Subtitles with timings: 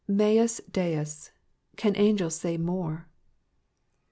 [0.07, 1.29] Mens Deus,
[1.75, 3.07] Can angels say more